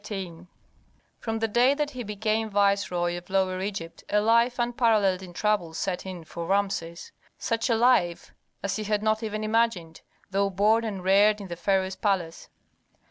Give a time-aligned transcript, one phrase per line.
[0.03, 0.47] CHAPTER XVIII
[1.19, 5.77] From the day that he became viceroy of Lower Egypt a life unparalleled in troubles
[5.77, 8.33] set in for Rameses, such a life
[8.63, 10.01] as he had not even imagined,
[10.31, 12.49] though born and reared in the pharaoh's palace.